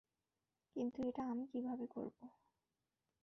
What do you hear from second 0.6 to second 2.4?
কিন্তু এটা আমি কিভাবে করবো?